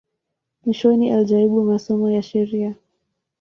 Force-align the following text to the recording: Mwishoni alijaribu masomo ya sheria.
Mwishoni 0.65 1.11
alijaribu 1.11 1.63
masomo 1.63 2.11
ya 2.11 2.21
sheria. 2.21 2.75